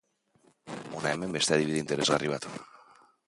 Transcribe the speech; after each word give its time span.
Hona 0.99 1.11
hemen 1.11 1.37
beste 1.37 1.55
adibide 1.57 1.81
interesgarri 1.83 2.33
bat! 2.35 2.49